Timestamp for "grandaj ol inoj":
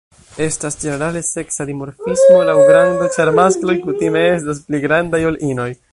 4.87-5.71